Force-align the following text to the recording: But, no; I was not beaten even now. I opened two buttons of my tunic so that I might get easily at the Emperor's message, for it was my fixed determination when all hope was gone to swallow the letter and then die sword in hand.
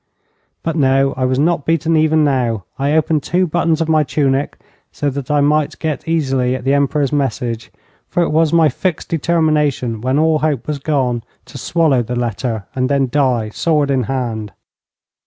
But, 0.63 0.75
no; 0.75 1.13
I 1.15 1.25
was 1.25 1.37
not 1.37 1.63
beaten 1.63 1.95
even 1.95 2.23
now. 2.23 2.63
I 2.79 2.93
opened 2.93 3.21
two 3.21 3.45
buttons 3.45 3.81
of 3.81 3.87
my 3.87 4.01
tunic 4.01 4.57
so 4.91 5.11
that 5.11 5.29
I 5.29 5.41
might 5.41 5.77
get 5.77 6.07
easily 6.07 6.55
at 6.55 6.63
the 6.63 6.73
Emperor's 6.73 7.13
message, 7.13 7.71
for 8.09 8.23
it 8.23 8.31
was 8.31 8.51
my 8.51 8.67
fixed 8.67 9.09
determination 9.09 10.01
when 10.01 10.17
all 10.17 10.39
hope 10.39 10.65
was 10.65 10.79
gone 10.79 11.21
to 11.45 11.59
swallow 11.59 12.01
the 12.01 12.15
letter 12.15 12.65
and 12.73 12.89
then 12.89 13.09
die 13.09 13.49
sword 13.49 13.91
in 13.91 14.05
hand. 14.09 14.53